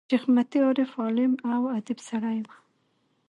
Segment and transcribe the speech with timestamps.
[0.09, 2.53] شېخ متي عارف، عالم او اديب سړی وو.